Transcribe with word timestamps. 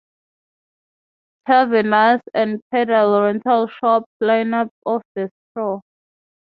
Tavernas 1.45 2.21
and 2.33 2.59
pedalo 2.73 3.23
rental 3.25 3.67
shops 3.79 4.09
line 4.19 4.49
part 4.49 4.69
of 4.87 5.03
the 5.15 5.29
shore. 5.55 5.81